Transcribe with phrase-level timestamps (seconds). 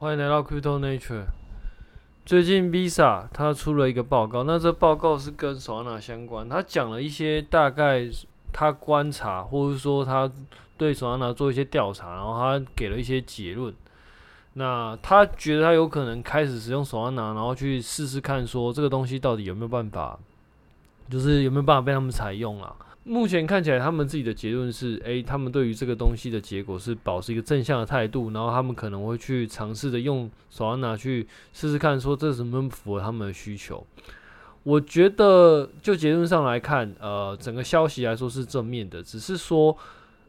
[0.00, 1.26] 欢迎来到 Crypto Nature。
[2.24, 8.08] 最近 Visa 它出了一个报告，那这报告是跟 Solana 相关，他讲了一些大概
[8.50, 10.32] 他观察，或者说他
[10.78, 13.74] 对 Solana 做一些调查，然后他给了一些结论。
[14.54, 20.18] 那他觉得他有可能开始使用 Solana，然后去试试看，说这个东西到底有没有办法，
[21.10, 22.74] 就是有没有办法被他们采用啊。
[23.04, 33.84] 目前看起来，他们自己的结论是：诶、他们对于这个东西的结果是保持一个正向的态度，然后他们可能会去尝试着用 Solana 去试试看，说这是不是符合他们的需求。
[34.62, 39.74] 我觉得就结论上来看，呃，整个消息来说是正面的，只是说，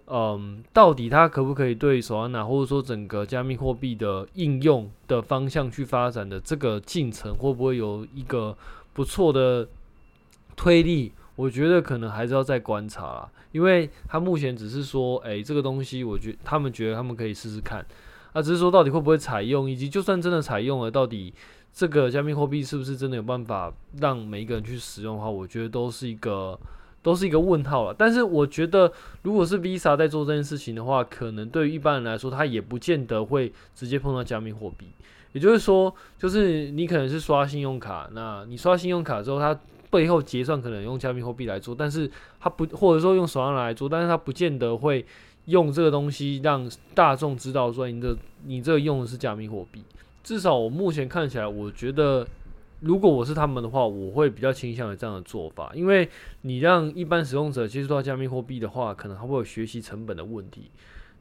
[0.08, 8.58] 嗯，到底它可不可以对 Solana 或者说整个加密货币的应用的方向去发展的这个进程，会不会有一个
[8.94, 9.68] 不错的
[10.56, 11.12] 推力？
[11.36, 17.86] 我觉得可能还是要再观察啦，因为他目前只是说，诶、这个东西，我觉他们觉得他们可以试试看，
[18.34, 21.34] 啊，只是说到底会不会采用，以及就算真的采用了，到底
[21.74, 26.60] 这个加密货币是不是真的有办法让每一个人去使用的话，我觉得都是一个
[27.02, 27.96] 都是一个问号了。
[27.98, 28.92] 但是我觉得，
[29.24, 34.88] 如果是 Visa 在做这件事情的话，可能对于一般人来说，他也不见得会直接碰到加密货币。
[35.34, 39.58] 也就是说，就是你可能是刷信用卡，那你刷信用卡之后，它
[39.92, 45.06] 背后结算可能用加密货币来做，但是他不，或者说用手上来做，但是他不见得会
[45.46, 49.84] 用这个东西让大众知道说你这你这用的是加密货币。
[50.24, 52.26] 至少我目前看起来，我觉得
[52.80, 56.08] 如果我是他们的话，我会比较倾向于这样的做法，因为
[56.42, 60.72] 你让一般使用者接触到加密货币的话，可能还会有学习成本的问题。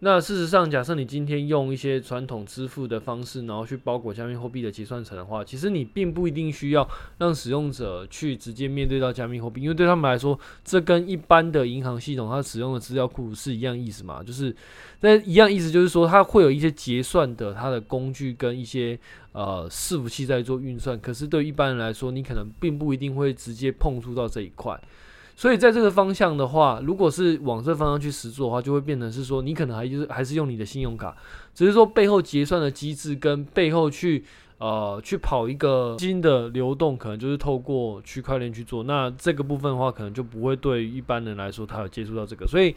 [0.03, 14.57] 那事实上，假设你今天用一些传统支付的方式，然后去包裹加密货币的结算层的话，其实你并不一定需要让使用者去直接面对到加密货币，因为对他们来说，这跟一般的银行系统它使用的资料库是一样意思嘛，就是
[15.01, 18.99] 那一样意思，就是说它会有一些结算的它的工具跟一些
[19.33, 24.81] 呃伺服器在做运算，可是对一般人来说，你可能并不一定会直接碰触到这一块。
[25.41, 31.17] 所以在这个方向的话，如果是往这方向去实做的话，就会变成是说，你可能还就是还是用你的信用卡，
[31.55, 34.23] 只是说背后结算的机制跟背后去
[34.59, 38.83] 呃去跑一个新的流动，可能就是透过区块链去做。
[38.83, 42.47] 那这个部分的话，可能就不会对一般人来说，他有接触到这个。
[42.47, 42.77] 所以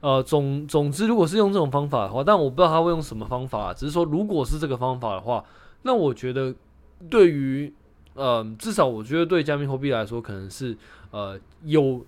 [0.00, 5.44] 呃总总之，如果是用这种方法的话，但我不知道他会用什么方法，只是说如果是这个方法的话，
[5.82, 6.54] 那我觉得
[7.10, 7.74] 对于
[8.14, 10.78] 呃至少我觉得对加密货币来说，可能是。
[11.14, 12.04] 呃，有，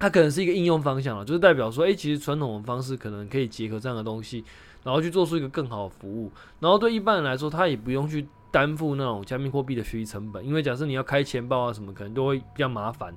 [0.00, 4.42] 它可能是一个应用方向了，就是代表说，诶、其实传统的方式可能可以结合这样的东西，
[4.82, 6.32] 然后去做出一个更好的服务。
[6.58, 13.14] 然后对一般人来说，他也不用去担负那种加密货币的学习成本，因为假设你要开钱包啊什么，可能都会比较麻烦。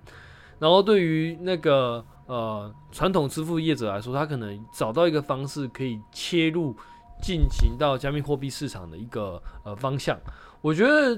[0.59, 6.75] 然后对于那个呃传统支付业者来说，他可能找到一个方式可以切入
[7.21, 10.19] 进行到加密货币市场的一个呃方向，
[10.61, 11.17] 我觉得。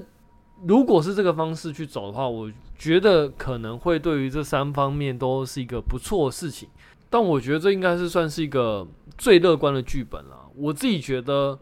[0.64, 6.68] 如果是这个方式去走的话，我觉得可能会对于这三方面都是一个不错的事情。
[7.10, 8.86] 但我觉得这应该是算是一个
[9.18, 10.48] 最乐观的剧本了。
[10.56, 11.58] 我自己觉得，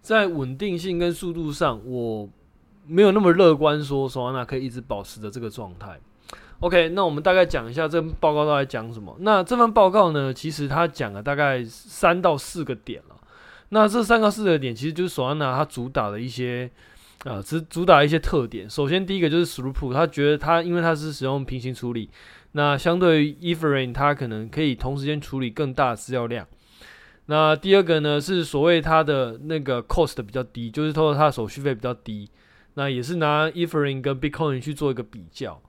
[0.00, 2.28] 在稳定性跟速度上，我
[2.86, 5.98] 没有那么乐观，说索安娜可以一直保持着这个状态。
[6.60, 9.16] OK，那我们大概讲一下这份报告都在讲什么。
[9.20, 13.16] 那这份报告呢，其实它讲了大概三到四个点了。
[13.70, 16.70] 那这三到四个点，其实就是索安娜它主打的一些。
[17.24, 18.68] 啊，只主打一些特点。
[18.68, 22.10] 首先，第一个就是 Throughput，他觉得他因为他是使用平行处理，
[22.52, 26.44] 那相对于 Ethereum，它可能可以同时间处理更大的资料量。
[27.26, 32.28] 那第二个呢，是所谓它的那个 Cost 比较低，就是说它的手续费比较低。
[32.74, 35.62] 那也是拿 Ethereum 跟 Bitcoin 去做一个比较。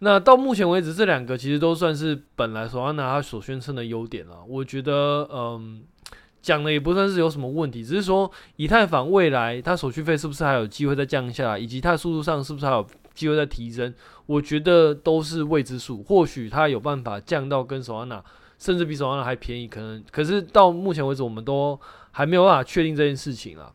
[0.00, 4.44] 那到目前为止，这两个其实都算是本来说要拿它所宣称的优点了。
[4.46, 5.84] 我觉得，嗯。
[6.42, 13.92] 讲的也不算是有什么问题，只是说以太坊未来它手续费是不是还有机会再降下来，以及它的速度上是不是还有机会再提升，
[14.26, 16.02] 我觉得都是未知数。
[16.02, 18.22] 或许它有办法降到跟 Solana，
[18.58, 20.04] 甚至比 Solana 还便宜，可能。
[20.12, 21.78] 可是到目前为止，我们都
[22.12, 23.72] 还没有办法确定这件事情啊。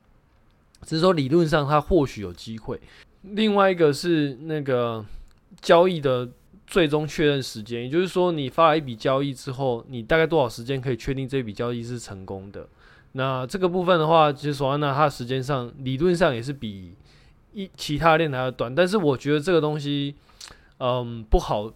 [0.84, 2.80] 只是说理论上它或许有机会。
[3.22, 5.06] 另外一个是那个
[5.60, 6.30] 交易的。
[6.72, 12.66] 最终确认时间，也就是说，你发了一笔交易之后，你大概多少时间可以确定这笔交易是成功的？
[13.12, 16.96] 那这个部分的话，其实索安娜它的时间上理论上也是比
[17.52, 20.16] 一其他链还要短，但是我觉得这个东西，
[20.80, 21.70] 嗯，不好，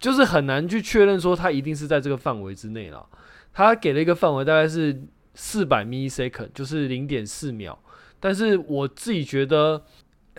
[0.00, 3.06] 就是很难去确认说它一定是在这个范围之内了。
[3.52, 5.00] 它给了一个范围，大概是
[5.34, 7.78] 四百 millisecond，就是零点四秒，
[8.18, 9.84] 但是我自己觉得。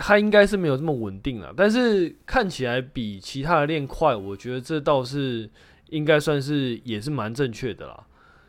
[0.03, 5.47] 它应该是没有这么稳定了，但是看起来比其他的链快，我觉得这倒是
[5.89, 8.03] 应该算是也是蛮正确的啦。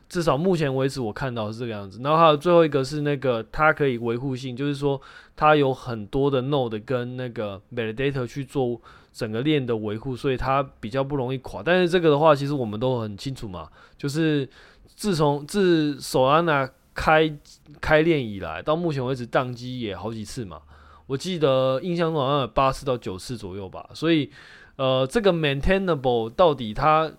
[0.08, 2.00] 至少目前为止我看到是这个样子。
[2.02, 4.98] 然后还有最后一个是那个它可以维护性，就是说
[5.36, 8.80] 它有很多的 node 跟那个 validator 去做
[9.12, 11.62] 整个链的维护，所以它比较不容易垮。
[11.62, 14.48] 但是这个的话，其实我们都很清楚嘛，就是
[14.96, 17.30] 自从自 Solana 开
[17.78, 20.62] 开链以来，到目前为止宕机也好几次嘛。
[21.06, 23.88] 我记得印象中好像有八次到九次左右吧。
[23.94, 24.30] 所以
[24.76, 27.12] 呃，这个 maintainable 到底它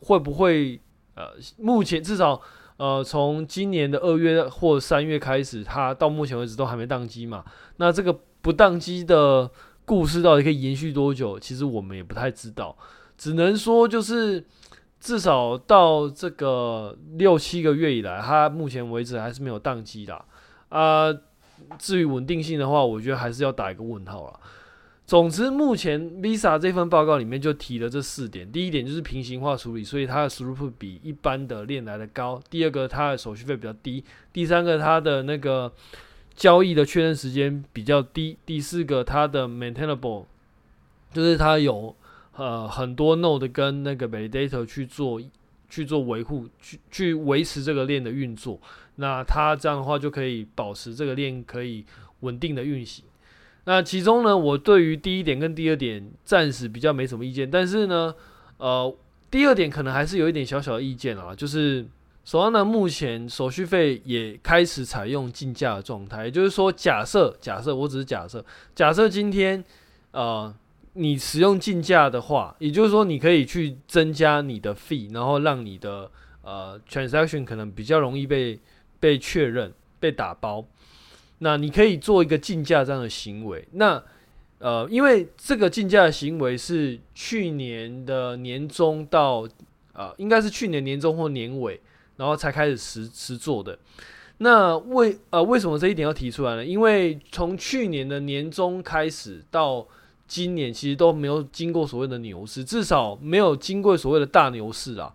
[0.00, 0.80] 会不会？
[1.16, 2.40] 呃，目前至少，
[2.78, 7.44] 呃，从今年的二月或三月开始，它到目前为止都还没宕机嘛。
[7.76, 9.50] 那这个不宕机的
[9.84, 11.38] 故事到底可以延续多久？
[11.38, 12.74] 其实我们也不太知道，
[13.18, 14.42] 只能说就是
[14.98, 20.24] 至少到这个六七个月以来，它目前为止还是没有宕机的。
[20.70, 21.12] 啊、
[21.78, 24.40] 至于稳定性的话，我觉得还是要打一个问号了。
[25.06, 28.50] 总之，目前 Visa 这份报告里面就提了这四点。
[28.52, 32.40] 第一点就是平行化处理，所以它的 throughput 比一般的链来的高。
[32.48, 34.04] 第二个，它的手续费比较低。
[34.32, 35.72] 第三个，它的那个
[36.36, 38.36] 交易的确认时间比较低。
[38.46, 40.26] 第四个，它的 maintainable，
[41.12, 41.92] 就是它有
[42.36, 45.20] 呃很多 node 跟那个 validator 去做
[45.70, 48.60] 去做维护，去去维持这个链的运作。
[48.96, 51.86] 那它这样的话就可以保持这个链可以
[52.20, 53.04] 稳定的运行。
[53.64, 58.14] 那其中呢，我对于第一点跟第二点暂时比较没什么意见，但是呢，
[58.56, 58.94] 呃，
[59.30, 61.86] 第二点可能还是有一点小小的意见啊，就是
[62.26, 68.44] Solana 目前手续费也开始采用竞价的状态，也就是说假，假设假设我只是假设，
[68.74, 69.62] 假设今天
[70.10, 70.52] 呃
[70.94, 76.10] 你使用竞价的话，也就是说你可以去增加你的 fee，然后让你的
[76.42, 78.58] 呃 transaction 可能比较容易被
[78.98, 80.64] 被确认、被打包。
[81.38, 84.02] 那你可以做一个竞价这样的行为，那
[84.58, 89.48] 呃，因为这个竞价行为是去年的年中到
[89.94, 91.80] 呃，应该是去年年中或年尾，
[92.16, 93.78] 然后才开始实实做的。
[94.38, 96.64] 那为呃为什么这一点要提出来呢？
[96.64, 99.86] 因为从去年的年中开始到
[100.30, 105.12] 今年，其实都没有经过所谓的牛市，至少没有经过所谓的大牛市啊。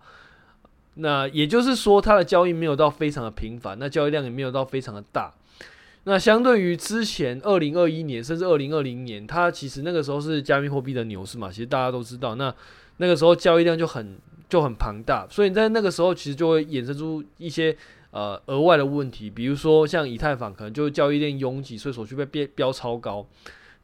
[0.96, 5.32] 那也就是说，它的交易没有到非常的频繁，那交易量也没有到非常的大。
[6.04, 12.54] 那相对于之前二零二一年甚至二零二零年，它其实那个时候是加密货币的牛市嘛，其实大家都知道，那
[12.98, 14.18] 那个时候交易量就很
[14.50, 17.74] 就很庞大，所以在那个时候其实就会衍生出一些
[18.10, 23.26] 呃额外的问题，比如说像以太坊可能就交易量拥挤，所以手续费变飙超高。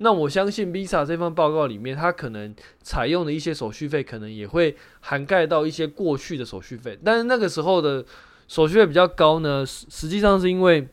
[0.02, 8.04] 那我相信 Visa 这份报告里面，它可能采用的一些手续费可能也会涵盖到一些过去的手续费，但是那个时候的
[8.48, 10.88] 手续费比较高呢，实实际上是因为。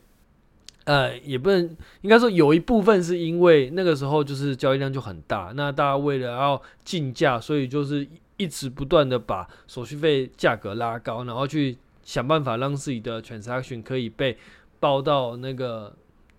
[0.85, 8.07] 呃，也不能，应该说有一部分是因为那个时候就是交易量就很大，那大家为了要竞价，所以就是
[8.37, 14.35] 一直不断的把手续费价格拉高，然后去想办法让自己的 transaction 可以被
[14.79, 15.95] 报到那个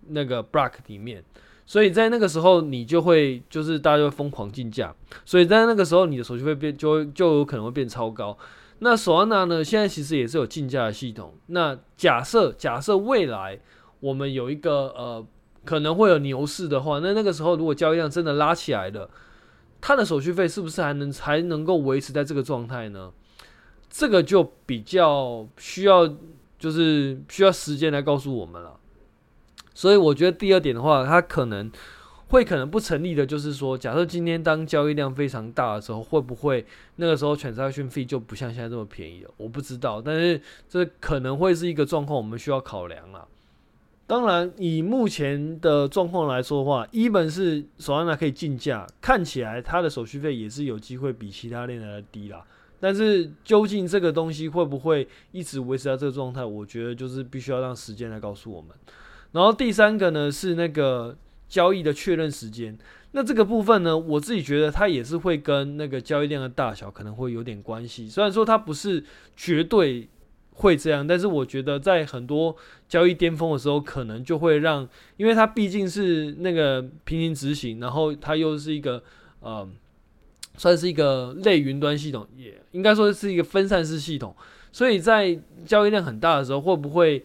[0.08, 1.22] 那个 block 里面，
[1.70, 4.93] 所以在那个时候你就会就是大家就会疯狂竞价，
[5.25, 8.37] 所以在那个时候你的手续费变就会就有可能会变超高。
[8.81, 11.32] 那 Solana 呢，现在其实也是有竞价的系统。
[11.46, 13.61] 那假设假设未来
[14.00, 15.25] 我们有一个呃，
[15.64, 19.08] 可能会有牛市的话，那那个时候如果交易量真的拉起来了，
[19.81, 23.12] 它的手续费是不是还能还能够维持在这个状态呢？
[23.88, 26.12] 这个就比较需要，
[26.58, 28.76] 就是需要时间来告诉我们了。
[29.75, 31.70] 所以我觉得第二点的话，它可能
[32.28, 36.65] 会可能不成立的，就是说，假设今天当交易量非常大的时候，会不会
[36.96, 39.31] 那个时候 transaction fee 就不像现在这么便宜了？
[39.36, 43.27] 我不知道，但是这可能会是一个状况，我们需要考量了。
[44.06, 52.44] 当然，以目前的状况来说的话，Even 是 Solana 可以竞价，看起来它的手续费也是有机会比其他链来的低啦。
[52.81, 58.70] 但是究竟这个东西会不会一直维持在这个状态，我觉得就是必须要让时间来告诉我们。
[59.32, 61.17] 然后第三个呢是那个
[61.49, 62.77] 交易的确认时间，
[63.13, 68.08] 那这个部分呢，我自己觉得它也是会跟那个交易量的大小可能会有点关系。
[68.08, 69.05] 虽然说它不是
[69.37, 70.08] 绝对。
[70.53, 72.55] 会这样，但是我觉得在很多
[72.87, 79.03] 交易巅峰的时候，可能就会让，因为它毕竟是那个平行执行，然后它又是一个
[79.41, 79.67] 呃，
[80.58, 84.37] 算是一个类云端系统，也应该说是一个分散式系统，
[84.70, 87.25] 所以在交易量很大的时候，会不会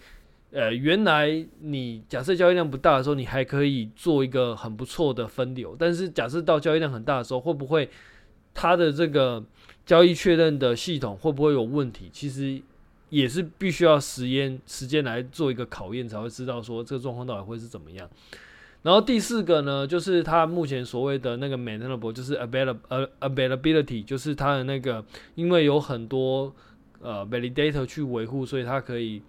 [0.55, 7.89] 呃，原来你假设交易量不大的时候，你还可以做一个很不错的分流，但是假设到交易量很大的时候，会不会
[8.53, 9.43] 它的这个
[9.85, 12.09] 交易确认的系统会不会有问题？
[12.11, 12.61] 其实。
[13.09, 18.09] 也是必须要实验时间来做一个考验，才会知道说这个状况到底会是怎么样。
[18.81, 26.53] 然后第四个呢，就是它目前所谓的那个 maintainable，就是 available availability，就是它的那个，因为有很多
[26.99, 29.21] 呃 validator 去维护，所以它可以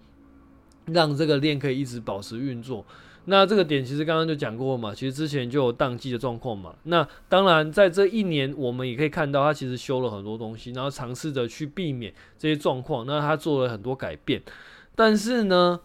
[0.87, 2.85] 让这个链可以一直保持运作。
[3.29, 6.73] 那这个点其实刚刚就讲过嘛，其实之前就有宕机的状况嘛。
[6.83, 13.05] 那当然在这一年，我们也可以看到它其实修了很多东西，然后尝试着去避免这些状况。
[13.05, 14.41] 那它做了很多改变，
[14.95, 15.81] 但是呢，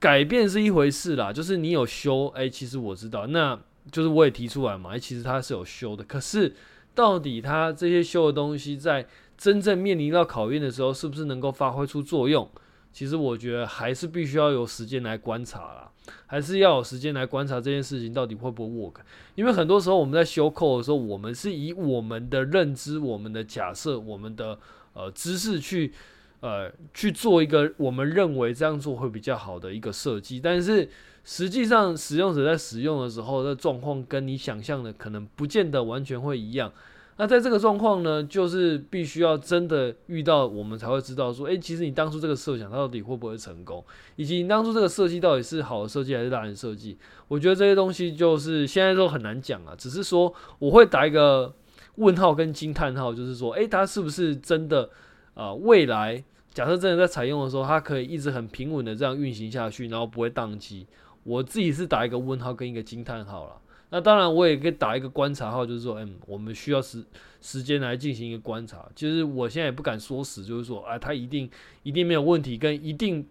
[0.00, 3.56] 改变是一回事啦，就是你有修，哎、其实我知道，那
[3.92, 6.02] 就是我也提出来嘛，哎、其实它是有修的。
[6.02, 6.52] 可是
[6.92, 9.06] 到底它这些修的东西在
[9.38, 12.50] 真正面临到考验的时候，是不是能够发挥出作用？
[12.94, 15.90] 其实我觉得还是必须要有时间来观察啦。
[16.26, 18.96] 还是要有时间来观察这件事情到底会不会 work，
[19.36, 24.58] 因为很多时候我们在修扣的时候，我们是以我们的认知、我们的假设、我们的
[24.92, 25.94] 呃知识去
[26.40, 30.86] 呃去做一个我们认为这样做会比较好的一个设计，但是
[31.24, 36.70] 实际上使用者在使用的时候的状况跟你想象的可能不见得完全会一样。
[37.16, 43.84] 那在这个状况呢，就是必须要真的遇到，我们才会知道说，诶，其实你当初这个设想，它到底会不会成功，
[44.16, 46.98] 以及你当初这个设计到底是好的设计还是烂的设计。
[47.28, 49.74] 我觉得这些东西就是现在都很难讲啊。
[49.78, 51.54] 只是说，我会打一个
[51.96, 54.90] 问号跟惊叹号，就是说，诶，它是不是真的
[55.34, 55.54] 啊、呃？
[55.54, 60.86] 未来假设真的在采用的时候，它可以一直很平稳的这样运行下去，然后不会宕机。
[61.22, 63.52] 我自己是打一个问号跟一个惊叹号了。
[63.94, 67.04] 那当然，我也可以打一个观察号，就是说，嗯，我们需要时
[67.40, 68.84] 时间来进行一个观察。
[68.96, 71.48] 其实我现在也不敢说死，就是说，啊，它一定
[71.84, 73.24] 一定没有问题，跟一定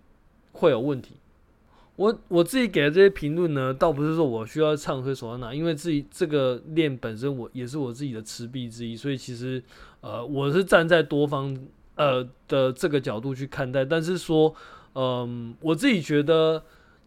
[0.53, 1.15] 会有问题。
[1.97, 9.61] 我我自己给的这些评论呢，倒不是说我需要唱衰索安娜，因为自己这个链本身我也是我自己的持币之一，所以其实
[9.99, 11.59] 呃，我是站在多方
[11.95, 13.83] 呃的这个角度去看待。
[13.83, 14.55] 但是说，
[14.95, 16.63] 嗯，我自己觉得。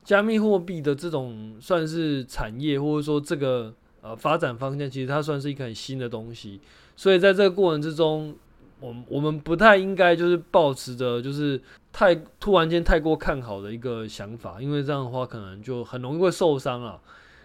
[0.07, 6.61] 加密货币的这种算是产业，或者说这个呃发展方向，其实它算是一个很新的东西。
[6.95, 8.33] 所以在这个过程之中，
[8.79, 11.61] 我们我们不太应该就是抱持着就是
[11.93, 17.01] 太突然间太过看好的一个想法，因为这样的话可能就很容易会受伤了。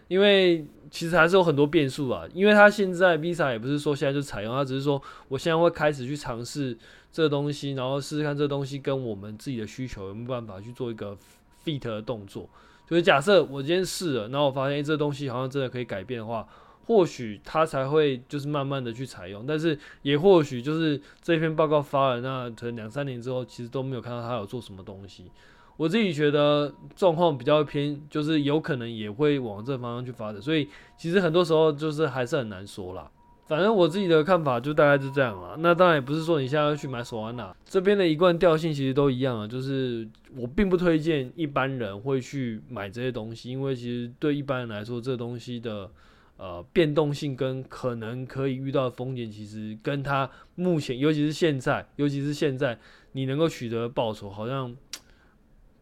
[0.07, 2.27] 因为其实还是有很多变数啊。
[2.31, 6.77] 因为它现在 Visa 也不是说现在就采用，它只是说我现在会开始去尝试
[7.11, 11.17] 这个东西，然后试试看这个东西跟我们自己的需求有没有办法去做一个。
[11.63, 12.49] Fit 的动作，
[12.87, 16.47] 就是假设我今天试了，然后我发现、欸、这东西好像真的可以改变的话，
[16.85, 25.31] 或许他才会就是慢慢的去采用，但是也或许就是这篇报告发了，那可能两三年之后，其实都没有看到他有做什么东西。
[25.77, 33.09] 我自己觉得状况比较偏，就是有可能也会往这方向去发展，所以其实很多时候就是还是很难说啦。
[33.47, 35.57] 反正我自己的看法就大概是这样了。
[35.59, 40.07] 那当然也不是说你现在要去买索安娜，这边的一贯调性其实都一样啊，就是
[40.37, 45.91] 我并不推荐一般人会去买这些东西，因为其实对一般人来说，这东西的
[46.37, 52.79] 呃变动性跟可能可以遇到的风险，其实跟它目前，尤其是现在，尤其是现在
[53.11, 54.73] 你能够取得报酬，好像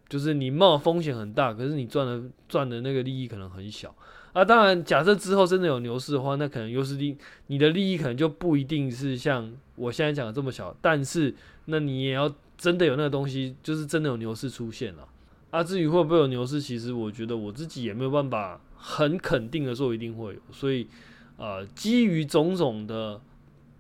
[0.08, 3.94] 就是你冒风险很大，可是你赚的赚的那个利益可能很小。
[4.34, 7.18] 啊，当然，假设之后真的有牛市的话，那可能优势利
[7.48, 11.34] 你的利益可能就不一定是像我现在讲的这么小，但是
[11.66, 15.08] 那你也要真的有那个东西，就是真的有牛市出现了。
[15.50, 20.40] 啊，至于会不会有牛市，其实我觉得我自己也没有办法很肯定的说一定会有。
[20.52, 20.86] 所以，
[21.38, 23.20] 呃，基于种种的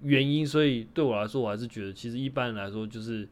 [0.01, 3.29] 原因，所以对我来说，我还是觉得其实一般来说就是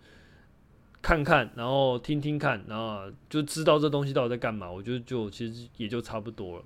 [1.01, 4.69] 看看，然后听听看，然后就知道这东西到底在干嘛。
[4.71, 6.63] 我觉得就其实也就差不多了。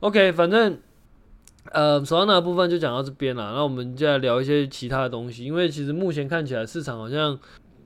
[0.00, 0.78] OK，反正
[1.72, 3.52] 呃，索安娜的部分就讲到这边了。
[3.54, 7.38] 那我们就来聊一些其他的东西，因为其实目前看起来市场好像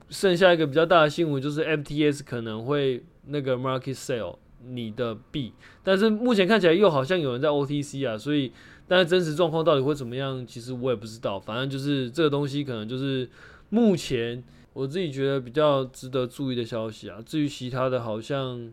[0.09, 5.53] 剩下一个比较大的新闻，就是 FTX 可能会那个 market sale 你的币，
[5.83, 8.51] 但是目前看起来又好像有人在 OTC 啊，所以
[8.87, 11.39] 但是真实状况到底会怎么样，其实我也不知道。
[11.39, 13.27] 反正就是这个东西可能就是
[13.69, 17.17] 目前我自己觉得比较值得注意的消息啊。
[17.25, 18.71] 至于其他的，好像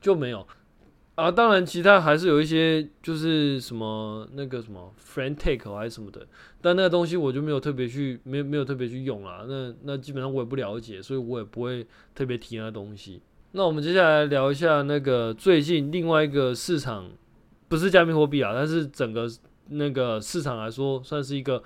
[0.00, 0.46] 就没有。
[1.14, 6.26] 啊，当然，其他还是有一些，就是什么那个什么 friend take 还是什么的，
[6.60, 9.44] 但那个东西我就没有特别去，没有没有特别去用啦。
[9.46, 13.22] 那那基本上我也不了解，所以我也不会特别提那东西。
[13.52, 17.08] 那我们接下来聊一下那个最近另外一个市场，
[17.68, 19.30] 不是加密货币啊，但是整个
[19.68, 21.62] 那个市场来说，算是一个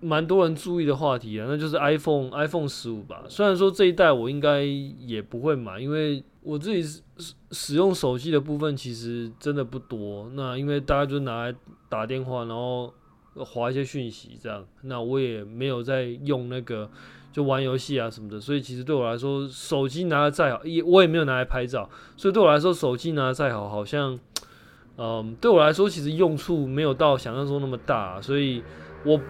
[0.00, 3.22] 蛮多人注意的话题啊，那就是 iPhone iPhone 十五吧。
[3.28, 10.28] 虽然说这一代我应该也不会买，因为我自己使使用手机的部分其实真的不多。
[10.34, 11.54] 那因为大家就拿来
[11.88, 12.92] 打电话，然后
[13.36, 14.66] 划一些讯息这样。
[14.82, 16.90] 那我也没有在用那个
[17.32, 21.88] 就玩游戏啊什么的，所以其实对我来说，手机拿的再好，也我也没有拿来拍照。
[22.16, 24.18] 所以对我来说，手机拿的再好，好像
[24.96, 28.20] 嗯，对我来说其实用处没有到想象中那么大。
[28.20, 28.60] 所以。
[29.04, 29.20] 我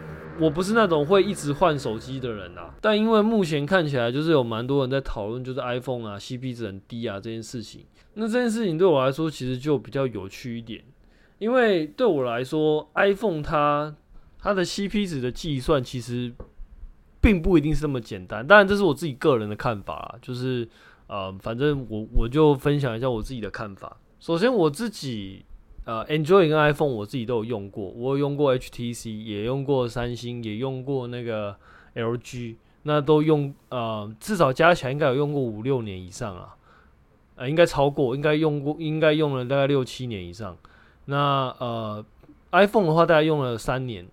[0.40, 2.74] 我不是那种会一直换手机的人啊。
[2.80, 7.84] 但因为目前看起来就是有蛮多人在讨论，就是 iPhone 啊 CP 值很低啊这件事情。
[8.14, 10.82] 那这件事情对我来说其实就比较有趣一点，
[11.38, 13.94] 因为对我来说，iPhone 它
[14.40, 16.32] 它的 CP 值的计算其实
[17.20, 18.46] 并不一定是那么简单。
[18.46, 20.68] 当然这是我自己个人的看法啦，就是
[21.06, 23.96] 呃，反正我我就分享一下我自己的看法。
[24.20, 25.44] 首先我自己
[25.88, 31.56] 呃，Android 跟 iPhone 我自己都有用过，我有用过 HTC，也用过三星，也用过那个
[31.94, 36.54] LG，那都用呃，至少加起来应该有用过五六年以上啊。
[37.36, 40.54] 呃，应该超过，应该用过，应该用了大概六七年以上。
[41.06, 42.04] 那呃
[42.50, 44.06] ，iPhone 的话，大概用了三年。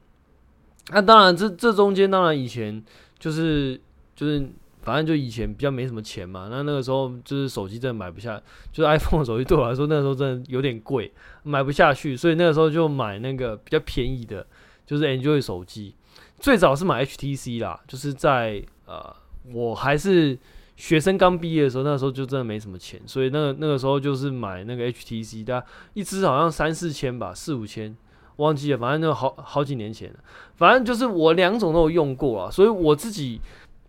[0.92, 2.82] 那当然，这这中间当然以前
[3.20, 3.82] 就是
[4.16, 4.48] 就是，
[4.86, 6.48] 反正就以前比较没什么钱嘛。
[6.50, 11.12] 那那个时候就是手机真的买不下，就是 iPhone 手机对我来说那个时候真的有点贵，
[11.44, 12.16] 买不下去。
[12.16, 14.48] 所以那个时候就买那个比较便宜的，
[14.86, 15.96] 就是 Android 手机。
[16.40, 19.14] 最早是买 HTC 啦，就是在呃，
[19.52, 20.38] 我还是。
[20.78, 27.96] 学生刚毕业的时候，那时候就真的没什么钱，所以那个那个时候就是买那个 HTC，大概一支好像三四千吧，四五千，
[28.36, 30.20] 忘记了，反正那好好几年前了。
[30.58, 33.40] 反正就是我两种都有用过啊，所以我自己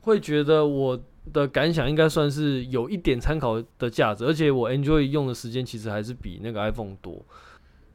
[0.06, 0.98] 会觉得我
[1.32, 7.20] 的感想应该算是有一点参考的价值，而且我 Enjoy 用的时间其实还是比那个 iPhone 多。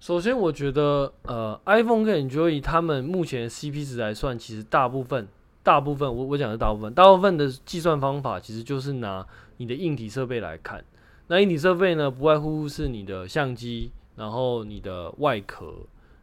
[0.01, 5.25] 首先，我觉得呃，iPhone 跟 Enjoy 他们目前 CP 值来算，其实大部分。
[5.63, 9.23] 大部分我我讲的大部分，大部分的计算方法其实就是拿
[9.57, 10.83] 你的硬体设备来看。
[11.27, 15.71] 那硬体设备呢，不外乎是你的相机，然后你的外壳，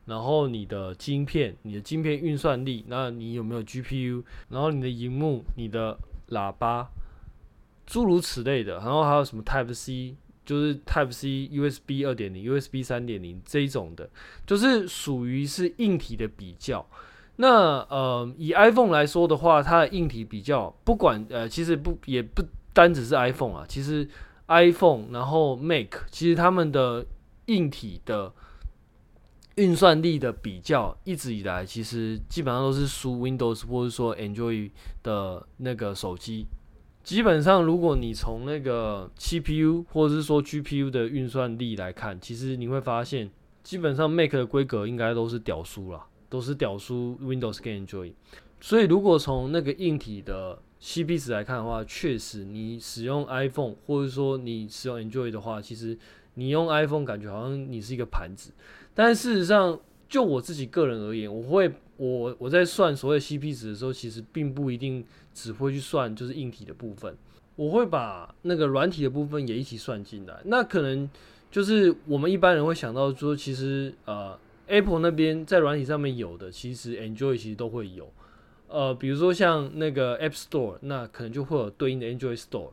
[0.09, 5.99] 然后你的晶片，你的晶片运算力，那你有没有 GPU，然后你的荧幕，你的
[6.31, 6.89] 喇叭，
[7.87, 8.79] 诸如此类的。
[8.79, 14.09] 然后还有什么 Type C，就是 Type C USB 二点零、USB 三点零这种的，
[14.47, 16.85] 就是属于是硬体的比较。
[17.37, 24.09] 那呃，以 iPhone 来说的话，它的硬体比较不管呃，其实不也不单只是 iPhone 啊，其实
[24.49, 27.07] iPhone 然后 Mac，其实他们的
[27.47, 28.33] 硬体的
[29.59, 34.71] 运算力的比较，一直以来其实基本上都是输 Windows 或者说 Android
[35.03, 36.47] 的那个手机。
[37.03, 43.31] 基本上，如果你从那个 CPU 或者是说 GPU 的运算力来看，其实你会发现，
[43.63, 46.07] 基本上 Mac 的规格应该都是屌输了。
[46.31, 48.13] 都是屌输 Windows 跟 Android，
[48.61, 55.97] 所以如果从那个硬体的 CP 值来看的话，确实你使用 iPhone 或者说你使用 Android 的话，其实
[56.35, 58.53] 你用 iPhone 感觉好像你是一个盘子，
[58.99, 67.17] 但事实上就我自己个人而言，我会我我在算所谓 CP 值的时候，其实并不一定只会去算就是硬体的部分，
[67.55, 70.35] 我会把那个软体的部分也一起算进来。
[70.47, 71.09] 那可能
[71.49, 74.37] 就是我们一般人会想到说，其实呃。
[74.71, 78.13] Apple 那边在软体上面有的，其实 Android 其实都会有，
[78.69, 82.69] 呃，比如说像那个 App Store，那可能就会有对应的 Android Store，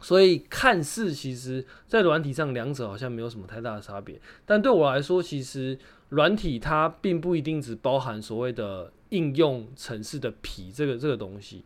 [0.00, 5.78] 所以看似其实，在软体上两者好像没有什么太大的差别，但对我来说，其实
[6.10, 11.64] 软体它并不一定只包含所谓的应用程式的皮这个这个东西。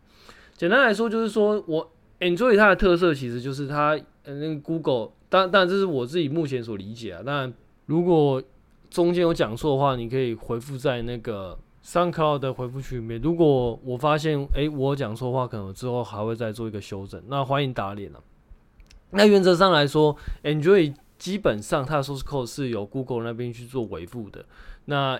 [0.55, 7.53] 简单来说，就是说我 Android 它的特色其实就是它，嗯，那个 Google，当当然这是我自己目前所理解啊，当然
[7.85, 8.41] 如果
[8.89, 11.57] 中间有讲错的话，你可以回复在那个
[11.89, 13.19] SoundCloud 的回复区里面。
[13.19, 17.19] 如果我发现，哎、我讲错话，可能之后还会再做一个修正。
[17.27, 18.23] 那欢迎打脸了。
[19.09, 24.45] 那原则上来说，Android 基本上它的 source code 是由 Google 那边去做维护的。
[24.85, 25.19] 那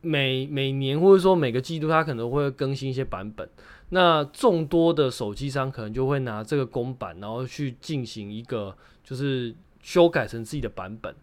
[0.00, 3.46] 每每年或者说每个季度，它可能会更新一些版本。
[3.90, 11.14] 那众多的手机商可能就会拿这个公版，然后去进行一个就是修改成自己的版本。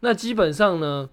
[0.00, 1.08] 那基本上呢，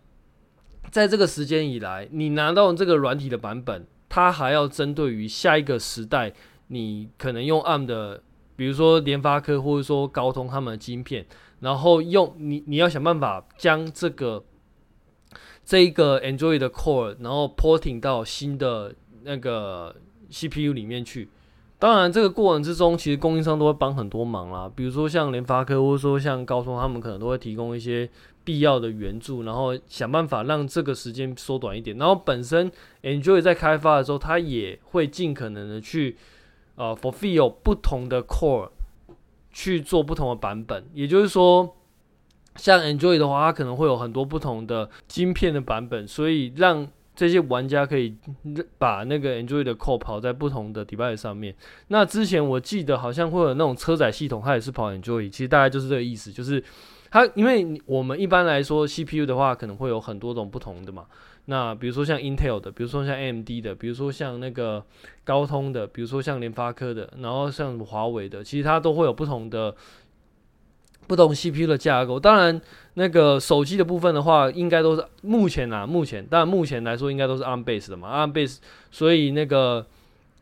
[0.91, 6.33] 在这个时间以来，你拿到这个软体的版本，它还要针对于下一个时代，
[6.67, 8.21] 你可能用 ARM 的，
[8.57, 11.25] 比如说联发科或者说高通他们的晶片，
[11.61, 14.43] 然后用你你要想办法将这个
[15.63, 19.95] 这一个 Android 的 Core，然后 porting 到新的那个
[20.29, 21.29] CPU 里面去。
[21.79, 28.07] 当然，这个过程之中，其实供应商都会帮很多忙啦，比如说像联发科或者说像高通，他们可能都会提供一些。
[28.43, 31.95] 必要的援助，然后想办法让这个时间缩短一点。
[31.97, 32.71] 然后本身
[33.03, 36.17] Android 在开发的时候，它也会尽可能的去
[36.75, 38.69] 呃 fulfill 不同的 core
[39.51, 40.83] 去做不同的版本。
[40.93, 41.75] 也就是说，
[42.55, 48.15] 像 Android 的话，它可能会有很多不同的晶片的版本，所以让这些玩家可以
[48.79, 51.55] 把那个 Android 的 core 跑在不同的 device 上面。
[51.89, 56.63] 那之前我记得好像会有那种车载系统，它也是跑 Android，其实大概就是这个意思，就是。
[57.11, 61.05] 它因为我们一般来说 CPU 的话，可能会有很多种不同的嘛。
[61.45, 64.81] 那比如说像 Intel 的，比如说像 AMD 的，比如说像那个
[65.25, 69.75] 高通的，比如说像联发科的，然后像华为的，其实它都会有不同的
[71.05, 72.17] 不同 CPU 的架构。
[72.17, 72.61] 当然，
[72.93, 78.59] 那个手机的部分的话，应该都是目前啊，目前当然目前来说应该都是 ARM base 的嘛，ARM base。
[78.89, 79.85] 所以那个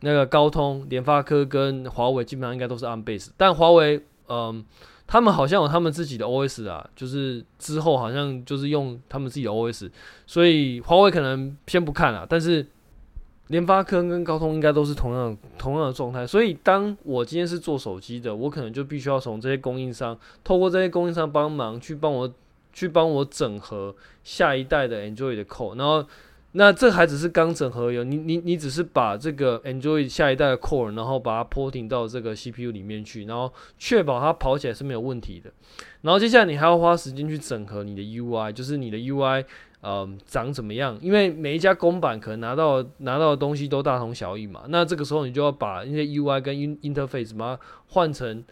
[0.02, 4.64] 那个高通、联发科跟华为基本上应该都是 ARM base，但华为嗯。
[5.12, 9.90] 他们好像有他们自己的 OS 啊，就是之后好像就是用他们自己的 OS，
[10.24, 12.24] 所以华为可能先不看了。
[12.28, 12.64] 但是
[13.48, 16.24] 联发科跟高通应该都是同样同样的状态。
[16.24, 22.32] 所以当我今天是做手机的，我可能就必须要从这些供应商，透过这些供应商帮忙去帮我
[22.72, 23.92] 去帮我整合
[24.22, 26.06] 下一代的 Android 的 Core，然后。
[26.52, 35.50] 那这还只是刚整合有你你你只是把这个 Android 下一代的 Core，然后把它 porting 到这个 CPU 里面去，然后确保它跑起来是没有问题的。
[36.00, 39.44] 然后接下来你还要花时间去整合你的 UI，就是你的 UI，
[39.82, 40.98] 嗯，长怎么样？
[41.00, 44.62] 因为每一家公版可能拿到拿到的东西都大同小异嘛。
[44.68, 48.44] 那这个时候你就要把那些 UI 跟 interface 把它换成。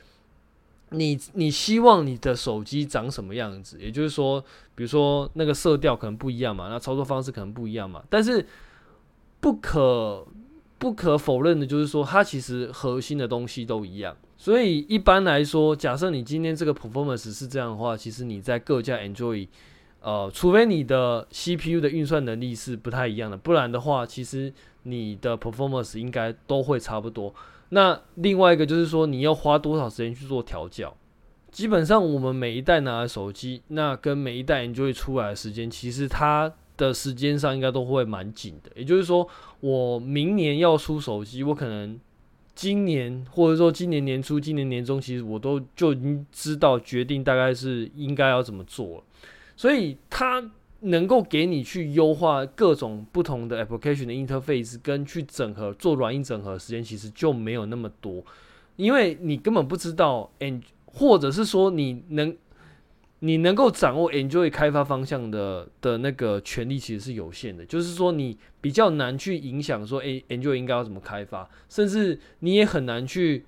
[0.90, 3.78] 你你希望你的手机长什么样子？
[3.80, 4.40] 也就是说，
[4.74, 8.02] 比如说那个色调可能不一样嘛，那操作方式可能不一样嘛。
[8.08, 8.46] 但是
[9.40, 10.26] 不可
[10.78, 14.16] 不可否认的就是说，它其实核心的东西都一样。
[14.36, 19.48] 所以一般来说，假设你今天这个 performance 是这样的话，其实你在各家 Android，
[20.00, 24.52] 呃，除非你的 CPU 的运算能力是不太一样的，不然的话，其实
[24.84, 27.34] 你的 performance 应该都会差不多。
[27.70, 30.96] 那另外一个就是说，你要花多少时间去做调教？
[31.50, 38.70] 基本上，我们每一代拿的手机，那跟每一代 Android 出来的时间，其实它的时间上应该都会蛮紧的。
[38.74, 39.28] 也就是说，
[39.60, 41.98] 我明年要出手机，我可能
[42.54, 49.04] 今年或者说今年年初、今年年中，其实我都就已经知道决定大概是应该要怎么做了。
[49.56, 50.50] 所以它。
[50.80, 58.24] 能够给你去优化各种不同的 application 的 interface，跟去整合做软硬整合时间，其实就没有那么多，
[58.76, 62.36] 因为你根本不知道 and 或者是说你能
[63.20, 73.44] 你能够掌握 Android 开发方向的的那个权利其实是有限的，就是说你比较难去影响说，诶 Android 应该要怎么开发，甚至你也很难去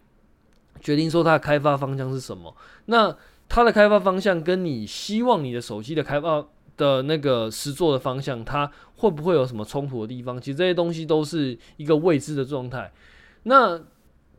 [0.80, 2.56] 决定说它的开发方向是什么。
[2.86, 3.16] 那
[3.48, 6.44] 它的开发方向跟你希望你的手机的开发
[6.80, 10.40] 的那个实作的方向，它会不会有什么冲突的地方？
[10.40, 12.90] 其实这些东西都是一个未知的状态。
[13.42, 13.78] 那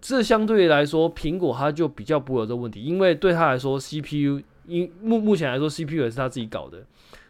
[0.01, 6.83] 这相对于来说，苹果它就比较不会有这个问题，因为对它来说，CPU 因目目前来说，CPU 也是他自己搞的，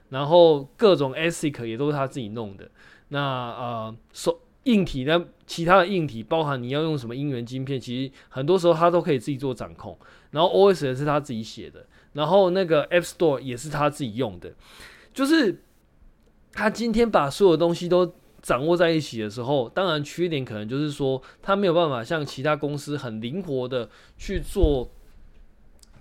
[0.09, 2.69] 然后各种 ASIC 也都是他自己弄的。
[3.09, 9.97] 那呃，手硬体呢，其他的硬体，包含你要用什么音源晶片，其实很多时候它都可以自己做掌控。
[10.31, 14.53] 然后 OS 也是他自己写的，然后那个 App Store 也是他自己用的。
[15.13, 15.63] 就是
[16.53, 24.89] 他今天把所有东西都掌握在一起的时候，当然缺点可能就是说他没有办法像其他公司很灵活的去做，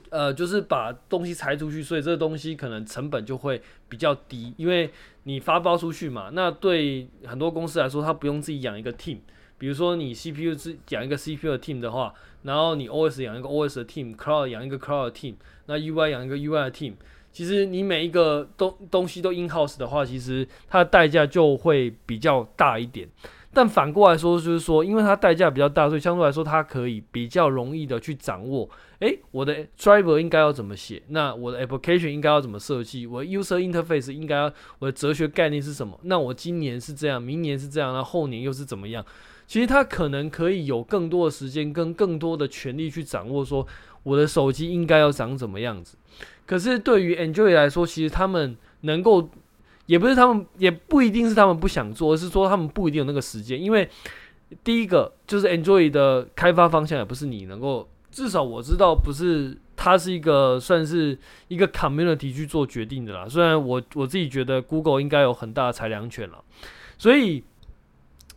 [0.09, 4.91] 呃，就是把东西裁出去，所以这个东西可能成本就会比较低，因为
[5.25, 6.31] 你发包出去嘛。
[6.33, 9.19] 那对很多公司来说，他不用自己养一个 team，
[9.59, 15.35] 比如说你 CPU 是养一个 CPU 的 team 的话，然后你 OS 养一个 OS 的 team，Cloud 养一个 Cloud 的 team，
[15.67, 16.95] 那 UI 养一个 UI 的 team。
[17.33, 23.09] 其实你每一个东东西都 in house 的话，其实它的代价就会比较大一点。
[23.53, 28.69] 但反过来说，就是说，因为它代价比较大，所以相对来说，它可以比较容易的去掌握。
[29.01, 31.03] 诶，我的 driver 应该要怎么写？
[31.09, 33.09] 那我的 application 应该要怎么设计？
[33.09, 35.99] 我 user interface 应该要我的哲学概念是什么？
[36.05, 39.05] 那我今年是这样，明年是这样，那后年又是怎么样？
[39.49, 43.67] 其实它可能可以有更多的时间跟更多的权利去掌握，说
[44.05, 45.97] 我的手机应该要长怎么样子。
[46.51, 49.31] 可是对于 Android 来说，其实他们能够，
[49.87, 53.63] 也不是他们，也不一定是他们不想做，而是说他们不一定有那个时间。
[53.63, 53.89] 因为
[54.65, 63.29] 第一个就是 Android 的开发方向也不是你能够，至少我知道不是，它是一个算是一个 community 去做决定的啦。
[63.29, 66.43] 虽然我我自己觉得 Google 应该有很大的裁量权了，
[66.99, 67.45] 所以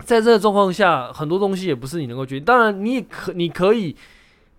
[0.06, 2.46] 在这个状况下，很多东西也不是你能够决定。
[2.46, 3.96] 当然，你也可你可以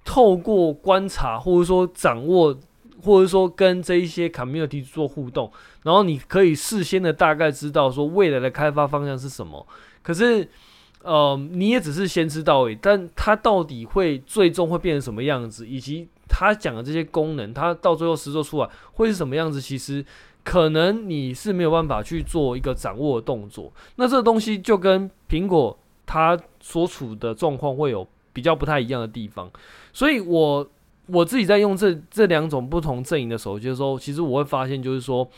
[0.04, 2.58] 透过观察或者说掌握。
[3.04, 9.66] 或者说跟这一些 community 做互动，然后你可以事先的大概知道说未来的开发方向是什么。
[10.02, 10.48] 可是，
[11.02, 20.04] 呃，你也只是先知道而已，但它到底会最终会变成什么样子，以及它讲的这些功能，它到最后实作出来会是什么样子，其实
[20.42, 23.72] 可能你是没有办法去做一个掌握的动作。
[23.96, 29.50] 那这个东西就跟苹果它所处的状况会有比较不太一样的地方，
[29.92, 30.66] 所以我。
[31.06, 35.28] 我自己在用这这两种不同阵营的手机的时候，其实我会发现，就是说，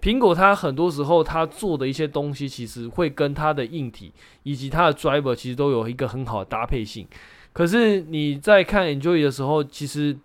[0.00, 4.12] 苹果它很多时候它做的一些东西，其实会跟它的硬体
[4.44, 7.06] 以及它的 driver 其实都有一个很好的搭配性。
[7.52, 10.16] 可是你在看 Enjoy 的时候，其实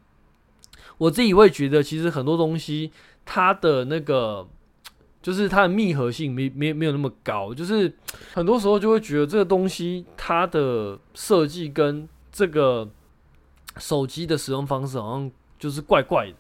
[0.98, 2.92] 我自己会觉得，其实很多东西
[3.26, 4.48] 它的那个
[5.22, 7.94] 就是它的密合性没没没有那么高，就是
[8.34, 12.90] 很多时候就会觉得这个东西它的设计跟这个。
[13.78, 16.38] 手机的使用方式好像就是怪怪的，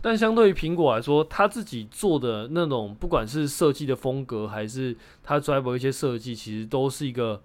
[0.00, 7.40] 但相对于苹果来说，他自己做的那种，不管是设计的风格，还是他 driver 一些设计，其实都是一个，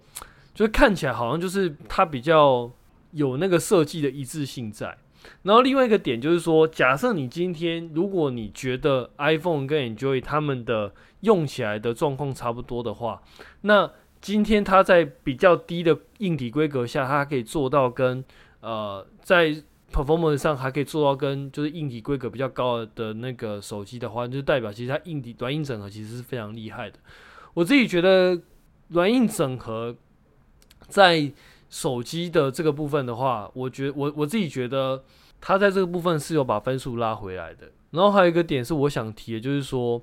[0.54, 2.70] 就是看起来好像就是它比较
[3.12, 4.96] 有那个设计的一致性在。
[5.42, 13.22] 然后另外一个点就是说，假设你今天如果你觉得 iPhone 跟 Enjoy 他们的用起来的状况差不多的话，
[13.62, 18.22] 那今天它在比较低的硬体规格下，它可以做到跟
[18.64, 19.54] 呃，在
[19.92, 26.98] performance 上还可以做到跟就是硬体规格比较高的那个手机的话，就代表其实它硬体软硬整合其实是非常厉害的。
[27.52, 28.40] 我自己觉得
[28.88, 29.94] 软硬整合
[30.88, 31.30] 在
[31.68, 35.04] 手机的这个部分的话，我觉我我自己觉得
[35.42, 37.70] 它在这个部分是有把分数拉回来的。
[37.90, 40.02] 然后还有一个点是我想提的，就是说，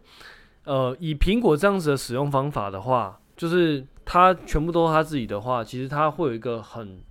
[0.66, 7.02] 呃，以苹果这样子的使用方法的话，就是它全部都是它自己的话，其实它会有一个很。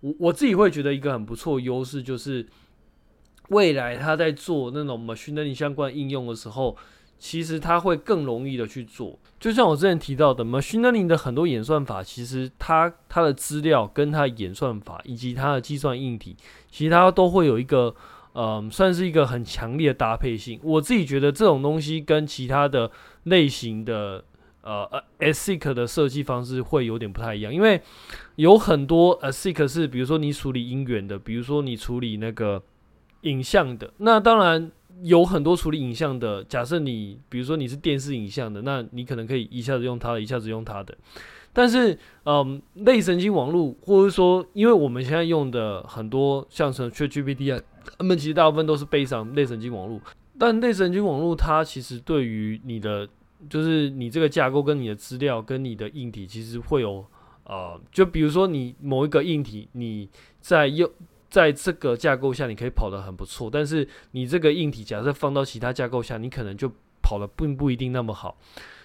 [0.00, 2.46] 我我自己会觉得一个很不错优势就是，
[3.48, 6.76] 未来他在做那种 machine learning 相关应用的时候，
[7.18, 9.18] 其实他会更容易的去做。
[9.40, 16.36] 就像我之前提到的，machine learning 的很多演算法，其实它它的资料跟它的演算法以及它的计算硬体，
[16.70, 17.94] 其实它都会有一个，
[18.34, 20.60] 嗯，算是一个很强烈的搭配性。
[20.62, 22.90] 我自己觉得这种东西跟其他的
[23.24, 24.24] 类型的。
[24.66, 27.80] 呃，ASIC 的设计方式会有点不太一样，因为
[28.34, 32.60] 有很多 ASIC 是，比如说你处理音源的，比如说你处理那个
[33.22, 33.92] 影像的。
[33.98, 34.70] 那当然
[35.02, 40.96] 有很多处理影像的，假设你比如说你是电视影像的，那你可能可以一下子用它的，一下子用它的。
[41.52, 47.58] 但是，嗯，类神经网络，或者说，因为我们现在用的很多像是 ChatGPT 啊，
[47.96, 49.98] 它们其实大部分都是背上类神经网络，
[50.38, 53.08] 但类神经网络它其实对于你的
[53.48, 57.04] 就是你这个架构跟你的资料跟你的硬体其实会有
[57.44, 60.08] 呃，就比如说你某一个硬体你
[60.40, 60.90] 在用
[61.28, 66.70] 在这个架构下你可以跑得很不错，但是你这个硬体假设放到其他架构下，你可能就
[67.02, 68.36] 跑得并不一定那么好。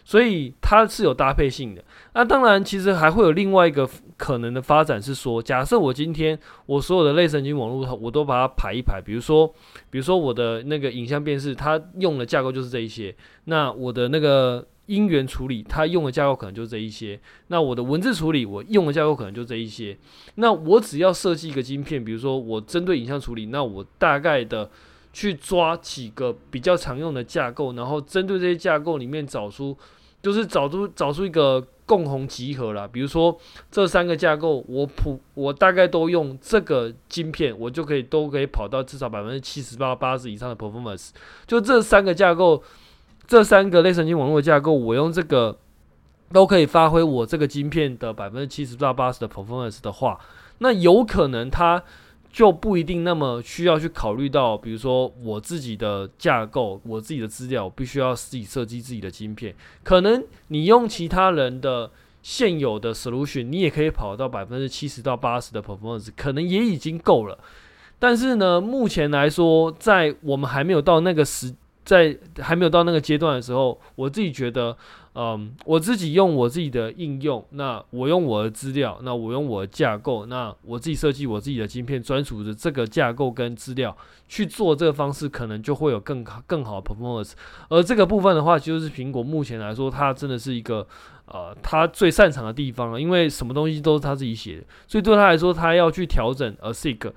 [0.03, 1.83] 所以它是有搭配性的。
[2.13, 9.47] 那当然，其实还会有另外一个可能的发展是说，假设我今天我所有的类神经网络，我都把它排一排，比如说，
[9.89, 13.15] 比如说我的那个影像辨识，它用的架构就是这一些。
[13.45, 17.19] 那我的那个音源处理，它用的架构可能就这一些。
[17.47, 19.97] 那我的文字处理，我用的架构可能就这一些。
[20.35, 24.69] 那我只要设计一个晶片，比如说我针对影像处理，那我大概的。
[25.13, 29.77] 去抓几个比较常用的架构，然后针对这些架构里面找出，
[30.21, 32.87] 就是找出找出一个共同集合啦。
[32.89, 33.37] 比如说
[33.69, 41.09] 这三个架构，我普我大概都用这个晶片，我就可以都可以跑到至少百分之七十八八十以上的 performance。
[41.45, 42.63] 就这三个架构，
[43.27, 45.57] 这三个类神经网络架构，我用这个
[46.31, 50.17] 都可以发挥我这个晶片的百分之七十到八十的 performance 的话，
[50.59, 51.83] 那有可能它。
[52.31, 59.53] 就不一定那么需要去考虑到，比如说我自己的架构，我自己的资料，必须要自己设计自己的晶片。
[59.83, 61.91] 可能你用其他人的
[62.21, 67.37] 现有的 solution，你也可以跑到百分之七十到八十的 performance，可能也已经够了。
[67.99, 74.77] 但是呢，目前来说，在我们还没有到那个时，在还没有到那个阶段的时候，我自己觉得。
[75.13, 83.95] 嗯，我自己用我自己的应用，那我用我的资料，那我用我的架构，那我自己设计我自己的晶片，专属的这个架构跟资料
[84.29, 87.33] 去做这个方式，可能就会有更好更好的 performance。
[87.67, 90.87] 而这个部分的话，就是苹果目前来说，它真的是一个
[91.25, 97.11] 呃，它最擅长的地方了，因为什么东西都是它自己写的，所以对他来说，他要去调整 ASIC。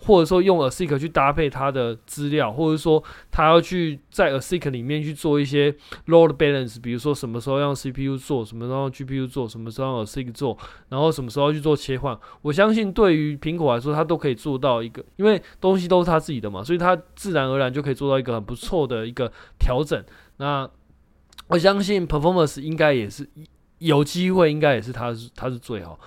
[0.00, 5.70] 或者说用 ASIC 去搭配它的资料，或者说他要去在 ASIC 里面去做一些
[6.06, 10.56] load balance，比如说什么时候让 CPU 做，什么时候让 GPU 做，什么时候让 ASIC 做，
[10.88, 12.18] 然后什么时候去做切换。
[12.42, 20.02] 我相信对于苹果来说，它都可以做到一个，因为东西都是它自己的嘛，所以它自然而然就可以做到一个很不错的一个调整。
[20.38, 20.68] 那
[21.48, 23.28] 我相信 performance 应该也是
[23.78, 25.98] 有机会，应该也是它是它是最好。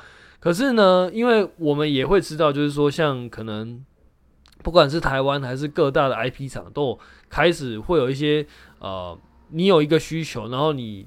[0.42, 3.80] 可是呢，因为我们也会知道，就是说，像可能
[4.64, 6.98] 不管是台湾还是各大的 IP 厂，都
[7.30, 8.44] 开始会有一些
[8.80, 9.16] 呃，
[9.52, 11.06] 你有一个需求，然后你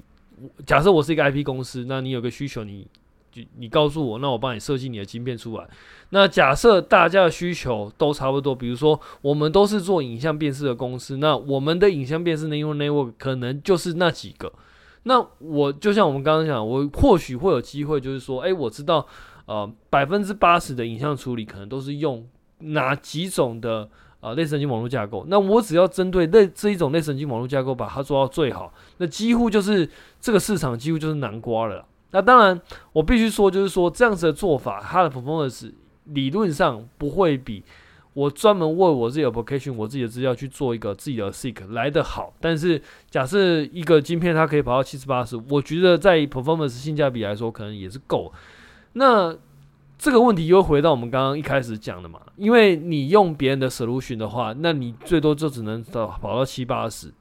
[0.65, 2.87] 假设我是一个 IP 公司，那你有个需求，你
[3.29, 5.67] 就你告诉我，那我帮你设计你的晶片出来。
[6.11, 14.53] 那假设大家的需求都差不多，比如说我们都是做影像辨识的公司，那我们的影像辨识 neural network 可能就是那几个。
[15.05, 19.07] 那我就像我们刚刚讲，我或许会有机会，就是说，哎，我知道，
[19.45, 22.27] 呃，百分之八十的影像处理可能都是用
[22.59, 23.89] 哪几种的。
[24.21, 29.87] 啊，类神经网络架构，那我只要针对类这一种类神经网络架构，把它做到最好，那几乎就是
[30.19, 31.85] 这个市场几乎就是南瓜了。
[32.09, 32.59] 那当然，
[32.91, 35.71] 我必须说，就是说这样子的做法，它的 performance
[36.05, 37.63] 理论上不会比
[38.15, 42.33] 我专门为我自己的 application、我自己的资料去做一个自己的 seek 来的好。
[42.39, 48.31] 但是，假设一个晶片它可以跑到七十八十，我觉得在 performance 性价比来说，可能也是够。
[48.93, 49.35] 那
[49.97, 57.13] 这个问题又回到我们刚刚一开始讲的嘛，因为你用别人的 solution 的话，那你最多就只能到跑到七八十。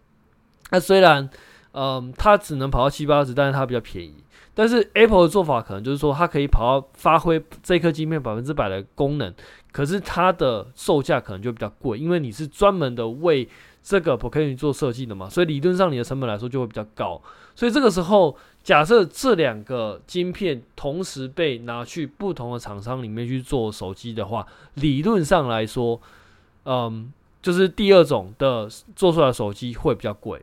[0.70, 1.28] 那虽然，
[1.72, 4.14] 嗯，它只能跑到七八十，但是它比较便宜。
[4.57, 9.35] 但是 Apple 的做法可能就是说，它可以跑到发挥这颗晶片百分之百的功能，
[9.74, 13.46] 可是它的售价可能就比较贵，因为你是专门的为
[13.82, 17.20] 这个 application 做设计的嘛，所以理论上你的成本来说就会比较高。
[17.54, 18.34] 所以这个时候。
[18.64, 26.00] 假设这两个晶片同时被拿去不同的厂商里面去做手机的话，理论上来说，
[26.64, 30.42] 嗯，就是第二种的做出来的手机会比较贵，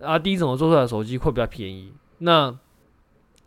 [0.00, 1.92] 啊，第一种的做出来的手机会比较便宜。
[2.20, 2.58] 那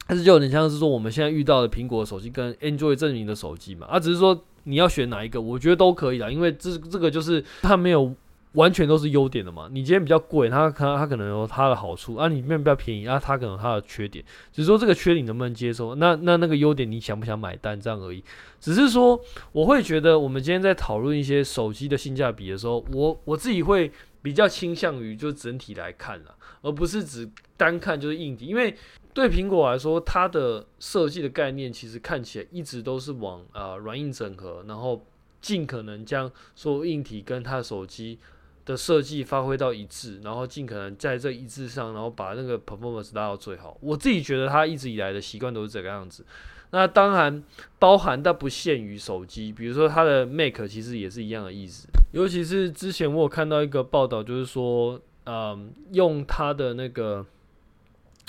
[0.06, 8.14] 但是就有点像是说我们现在遇到的苹果的手机跟 Android 阵营的手机嘛，啊，只是说你要选哪一个，我觉得都可以啦，因为这这个就是它没有。
[8.56, 9.70] 完全都是优点的嘛？
[9.72, 14.22] 你今天比较贵，它可它可能有它的好处啊；你那边比较便宜啊，它可能它的缺点。
[14.52, 15.96] 只是说这个缺点能不能接受？
[15.96, 17.80] 那那那个优点你想不想买单？
[17.80, 18.22] 这样而已。
[18.60, 19.18] 只是说
[19.54, 23.90] 我会觉得，我们今天在讨论一些手机的性价比的时候，我我自己会
[24.22, 28.48] 比较倾向于就整体来看了，而不是只单看就是硬体。
[28.48, 28.76] 因为
[29.14, 35.06] 对苹果来说，它的设计的概念其实看起来一直都是往啊软硬整合，然后
[35.42, 38.20] 尽可能将所有硬体跟它的手机。
[38.64, 43.76] 的设计发挥到一致，然后尽可能在这一致上，然后把那个 performance 拉到最好。
[43.82, 46.24] 我自己觉得它一直以来的习惯都是这个样子。
[46.70, 47.44] 那当然
[47.80, 51.88] 包含但不限于手机，比如说它的 Mac 其实也是一样的意思。
[52.12, 57.26] 尤其是之前我有看到一个报道，就是说，嗯，用它的那个，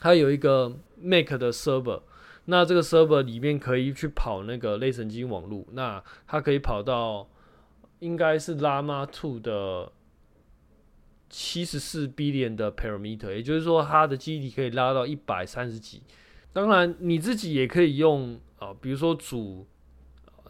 [0.02, 2.02] 它有一个 Mac 的 server，
[2.46, 7.28] 那这个 server 里面可以去跑那个类神经网络，那它可以跑到
[8.00, 9.92] 应该是 Llama 2的。
[11.34, 16.02] 七十四 billion 的 parameter，也就是说它的记忆体可以拉到一百三十几。
[16.52, 19.66] 当然你自己也可以用啊、比如说组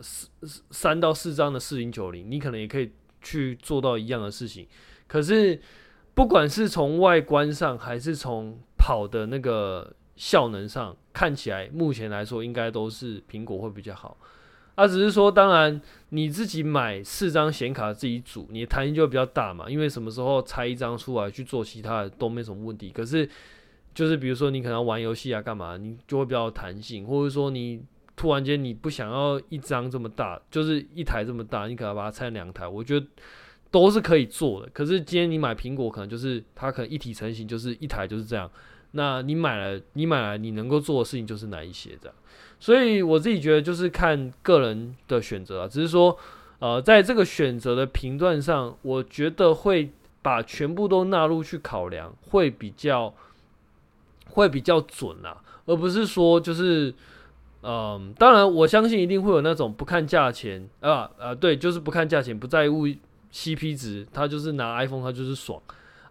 [0.00, 0.28] 四
[0.72, 4.66] 三到四张的四零九零，你可能也可以去做到一样的事情。
[5.06, 5.62] 可是
[6.14, 14.16] 不管是从外观上，还是从跑的那个效能上，看起来目前来说应该都是苹果会比较好。
[14.74, 19.68] 啊，只是说，当然你自己买四张显卡自己组，你的弹性就会比较大嘛。
[19.70, 22.90] 因为什么时候拆一张出来去做其他的都没什么问题。
[22.90, 23.28] 可是，
[23.94, 27.84] 就是比如说你可能玩游戏啊，干嘛，你就会比较有弹性，或者说你
[28.16, 33.06] 突然间你不想要一张这么大，就是一台这么大，你可能把它拆两台，我觉得
[33.70, 34.70] 都是可以做的。
[34.72, 38.50] 可是今天你买苹果，可能就是它可能一体成型，就是一台就是这样。
[38.92, 42.14] 那你买了，你买了你能够做的事情就是哪一些这样。
[42.60, 46.16] 所以我自己觉得就是看个人的选择啊，只是说，
[46.60, 49.90] 呃，在这个选择的频段上，我觉得会
[50.22, 53.12] 把全部都纳入去考量，会比较
[54.30, 56.94] 会比较准啦，而不是说就是，
[57.62, 62.86] 嗯、当然我相信一定会有那种不看价钱啊啊，对，就是不看价钱，不在乎
[63.32, 65.60] CP 值，他就是拿 iPhone，他就是爽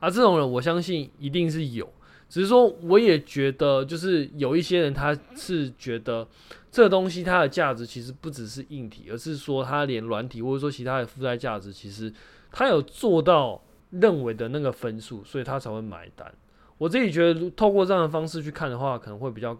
[0.01, 1.89] 啊，这种人我相信一定是有。
[2.31, 6.25] 只是说，我也觉得，就是有一些人，他是觉得
[6.71, 12.11] 这东西它的价值其实不只是硬体，而是说它连软体或者说其他的附带价值，其实
[12.49, 16.33] 它有做到认为的那个分数，所以他才会买单。
[16.77, 19.51] 我自己觉得，透过这样的方式去看的话，可能会比较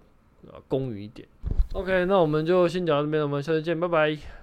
[0.48, 1.28] 呃公允一点。
[1.74, 4.41] OK，那我们就先讲到这边，我们下次见，拜拜。